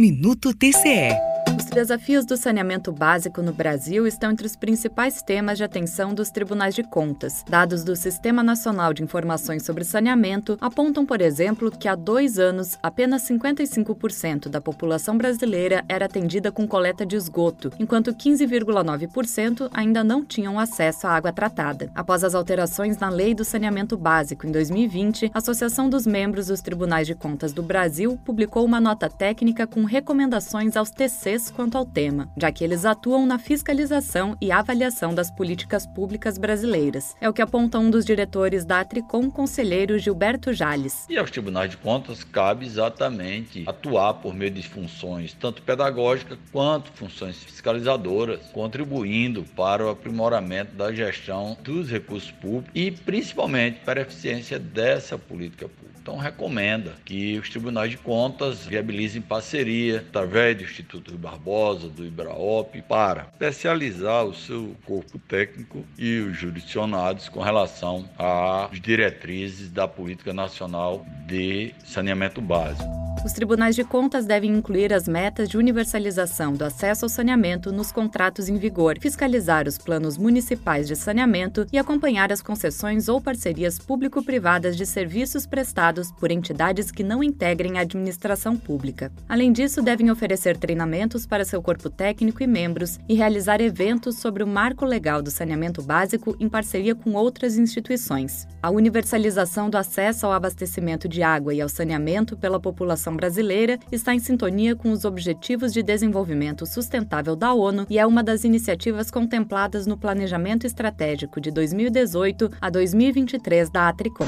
Minuto 0.00 0.54
TCE. 0.54 1.29
Os 1.60 1.66
desafios 1.66 2.24
do 2.24 2.38
saneamento 2.38 2.90
básico 2.90 3.42
no 3.42 3.52
Brasil 3.52 4.06
estão 4.06 4.30
entre 4.30 4.46
os 4.46 4.56
principais 4.56 5.20
temas 5.20 5.58
de 5.58 5.62
atenção 5.62 6.14
dos 6.14 6.30
tribunais 6.30 6.74
de 6.74 6.82
contas. 6.82 7.44
Dados 7.46 7.84
do 7.84 7.94
Sistema 7.94 8.42
Nacional 8.42 8.94
de 8.94 9.02
Informações 9.02 9.62
sobre 9.62 9.84
Saneamento 9.84 10.56
apontam, 10.58 11.04
por 11.04 11.20
exemplo, 11.20 11.70
que 11.70 11.86
há 11.86 11.94
dois 11.94 12.38
anos 12.38 12.78
apenas 12.82 13.28
55% 13.28 14.48
da 14.48 14.58
população 14.58 15.18
brasileira 15.18 15.84
era 15.86 16.06
atendida 16.06 16.50
com 16.50 16.66
coleta 16.66 17.04
de 17.04 17.14
esgoto, 17.14 17.70
enquanto 17.78 18.14
15,9% 18.14 19.68
ainda 19.70 20.02
não 20.02 20.24
tinham 20.24 20.58
acesso 20.58 21.06
à 21.06 21.10
água 21.10 21.30
tratada. 21.30 21.90
Após 21.94 22.24
as 22.24 22.34
alterações 22.34 22.96
na 22.96 23.10
Lei 23.10 23.34
do 23.34 23.44
Saneamento 23.44 23.98
Básico 23.98 24.46
em 24.46 24.50
2020, 24.50 25.30
a 25.34 25.38
Associação 25.38 25.90
dos 25.90 26.06
Membros 26.06 26.46
dos 26.46 26.62
Tribunais 26.62 27.06
de 27.06 27.14
Contas 27.14 27.52
do 27.52 27.62
Brasil 27.62 28.18
publicou 28.24 28.64
uma 28.64 28.80
nota 28.80 29.10
técnica 29.10 29.66
com 29.66 29.84
recomendações 29.84 30.74
aos 30.74 30.90
TCs 30.90 31.49
quanto 31.50 31.76
ao 31.76 31.84
tema, 31.84 32.30
já 32.36 32.50
que 32.52 32.62
eles 32.62 32.84
atuam 32.84 33.26
na 33.26 33.38
fiscalização 33.38 34.36
e 34.40 34.52
avaliação 34.52 35.14
das 35.14 35.30
políticas 35.30 35.86
públicas 35.86 36.38
brasileiras. 36.38 37.14
É 37.20 37.28
o 37.28 37.32
que 37.32 37.42
aponta 37.42 37.78
um 37.78 37.90
dos 37.90 38.04
diretores 38.04 38.64
da 38.64 38.80
Atricom, 38.80 39.30
conselheiro 39.30 39.98
Gilberto 39.98 40.52
Jales. 40.52 41.06
E 41.08 41.18
aos 41.18 41.30
tribunais 41.30 41.70
de 41.70 41.76
contas 41.76 42.22
cabe 42.24 42.66
exatamente 42.66 43.64
atuar 43.66 44.14
por 44.14 44.34
meio 44.34 44.50
de 44.50 44.62
funções 44.62 45.32
tanto 45.32 45.62
pedagógicas 45.62 46.38
quanto 46.52 46.92
funções 46.92 47.42
fiscalizadoras, 47.42 48.40
contribuindo 48.52 49.44
para 49.56 49.84
o 49.84 49.90
aprimoramento 49.90 50.74
da 50.74 50.92
gestão 50.92 51.56
dos 51.62 51.90
recursos 51.90 52.30
públicos 52.30 52.70
e 52.74 52.90
principalmente 52.90 53.80
para 53.80 54.00
a 54.00 54.02
eficiência 54.02 54.58
dessa 54.58 55.18
política 55.18 55.68
pública. 55.68 55.89
Então, 56.02 56.16
recomenda 56.16 56.94
que 57.04 57.38
os 57.38 57.50
tribunais 57.50 57.90
de 57.90 57.98
contas 57.98 58.66
viabilizem 58.66 59.20
parceria 59.20 59.98
através 59.98 60.56
do 60.56 60.64
Instituto 60.64 61.16
Barbosa, 61.18 61.88
do 61.88 62.06
IBRAOP, 62.06 62.82
para 62.82 63.28
especializar 63.32 64.24
o 64.24 64.34
seu 64.34 64.74
corpo 64.86 65.18
técnico 65.18 65.84
e 65.98 66.20
os 66.20 66.38
jurisdicionados 66.38 67.28
com 67.28 67.40
relação 67.40 68.08
às 68.18 68.80
diretrizes 68.80 69.70
da 69.70 69.86
Política 69.86 70.32
Nacional 70.32 71.04
de 71.26 71.74
Saneamento 71.84 72.40
Básico. 72.40 73.09
Os 73.22 73.34
tribunais 73.34 73.76
de 73.76 73.84
contas 73.84 74.24
devem 74.24 74.50
incluir 74.50 74.94
as 74.94 75.06
metas 75.06 75.46
de 75.46 75.58
universalização 75.58 76.54
do 76.54 76.64
acesso 76.64 77.04
ao 77.04 77.08
saneamento 77.08 77.70
nos 77.70 77.92
contratos 77.92 78.48
em 78.48 78.56
vigor, 78.56 78.96
fiscalizar 78.98 79.68
os 79.68 79.76
planos 79.76 80.16
municipais 80.16 80.88
de 80.88 80.96
saneamento 80.96 81.66
e 81.70 81.78
acompanhar 81.78 82.32
as 82.32 82.40
concessões 82.40 83.08
ou 83.08 83.20
parcerias 83.20 83.78
público-privadas 83.78 84.74
de 84.74 84.86
serviços 84.86 85.46
prestados 85.46 86.10
por 86.12 86.30
entidades 86.30 86.90
que 86.90 87.04
não 87.04 87.22
integrem 87.22 87.76
a 87.76 87.82
administração 87.82 88.56
pública. 88.56 89.12
Além 89.28 89.52
disso, 89.52 89.82
devem 89.82 90.10
oferecer 90.10 90.56
treinamentos 90.56 91.26
para 91.26 91.44
seu 91.44 91.60
corpo 91.60 91.90
técnico 91.90 92.42
e 92.42 92.46
membros 92.46 92.98
e 93.06 93.14
realizar 93.14 93.60
eventos 93.60 94.16
sobre 94.18 94.42
o 94.42 94.46
marco 94.46 94.86
legal 94.86 95.20
do 95.20 95.30
saneamento 95.30 95.82
básico 95.82 96.34
em 96.40 96.48
parceria 96.48 96.94
com 96.94 97.12
outras 97.12 97.58
instituições. 97.58 98.48
A 98.62 98.70
universalização 98.70 99.68
do 99.68 99.76
acesso 99.76 100.24
ao 100.24 100.32
abastecimento 100.32 101.06
de 101.06 101.22
água 101.22 101.52
e 101.52 101.60
ao 101.60 101.68
saneamento 101.68 102.34
pela 102.34 102.58
população 102.58 103.09
brasileira 103.16 103.78
está 103.90 104.14
em 104.14 104.18
sintonia 104.18 104.74
com 104.76 104.90
os 104.90 105.04
Objetivos 105.04 105.72
de 105.72 105.82
Desenvolvimento 105.82 106.66
Sustentável 106.66 107.36
da 107.36 107.52
ONU 107.52 107.86
e 107.88 107.98
é 107.98 108.06
uma 108.06 108.22
das 108.22 108.44
iniciativas 108.44 109.10
contempladas 109.10 109.86
no 109.86 109.96
Planejamento 109.96 110.66
Estratégico 110.66 111.40
de 111.40 111.50
2018 111.50 112.50
a 112.60 112.70
2023 112.70 113.70
da 113.70 113.88
Atricom. 113.88 114.26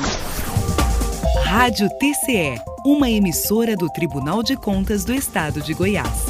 Rádio 1.45 1.89
TCE, 1.99 2.59
uma 2.87 3.11
emissora 3.11 3.77
do 3.77 3.89
Tribunal 3.91 4.43
de 4.43 4.57
Contas 4.57 5.05
do 5.05 5.13
Estado 5.13 5.61
de 5.61 5.75
Goiás. 5.75 6.27